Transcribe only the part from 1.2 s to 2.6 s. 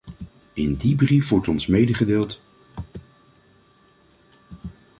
wordt ons meegedeeld...